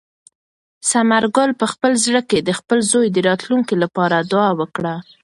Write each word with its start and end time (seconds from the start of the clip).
ثمر 0.89 1.23
ګل 1.35 1.51
په 1.59 1.65
خپل 1.73 1.91
زړه 2.05 2.21
کې 2.29 2.39
د 2.41 2.49
خپل 2.59 2.79
زوی 2.91 3.07
د 3.11 3.17
راتلونکي 3.29 3.75
لپاره 3.83 4.17
دعا 4.31 4.49
وکړه. 4.59 4.95